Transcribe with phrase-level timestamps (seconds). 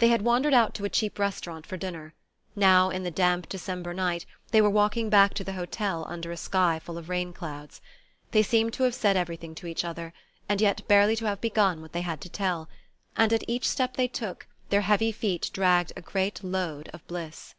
[0.00, 2.14] They had wandered out to a cheap restaurant for dinner;
[2.56, 6.36] now, in the damp December night, they were walking back to the hotel under a
[6.36, 7.80] sky full of rain clouds.
[8.32, 10.12] They seemed to have said everything to each other,
[10.48, 12.68] and yet barely to have begun what they had to tell;
[13.16, 17.54] and at each step they took, their heavy feet dragged a great load of bliss.